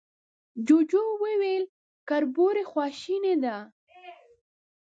جوجو 0.65 1.03
وويل، 1.21 1.63
کربوړی 2.09 2.63
خواشينی 2.71 3.33
دی. 3.43 3.55